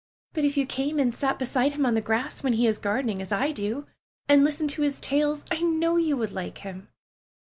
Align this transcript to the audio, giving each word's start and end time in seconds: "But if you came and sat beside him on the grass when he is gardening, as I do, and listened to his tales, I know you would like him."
"But 0.33 0.45
if 0.45 0.57
you 0.57 0.65
came 0.65 0.97
and 0.97 1.13
sat 1.13 1.37
beside 1.37 1.73
him 1.73 1.85
on 1.85 1.93
the 1.93 2.01
grass 2.01 2.41
when 2.41 2.53
he 2.53 2.65
is 2.65 2.79
gardening, 2.79 3.21
as 3.21 3.31
I 3.31 3.51
do, 3.51 3.85
and 4.27 4.43
listened 4.43 4.71
to 4.71 4.81
his 4.81 4.99
tales, 4.99 5.45
I 5.51 5.59
know 5.61 5.95
you 5.97 6.17
would 6.17 6.31
like 6.31 6.57
him." 6.57 6.87